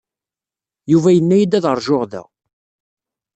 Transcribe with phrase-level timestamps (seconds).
[0.91, 2.23] Yuba yenna-iyi-d ad ṛjuɣ da.